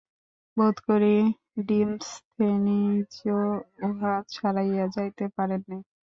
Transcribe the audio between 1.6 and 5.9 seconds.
ডিমসথেনীজও উহা ছাড়াইয়া যাইতে পারেন নাই।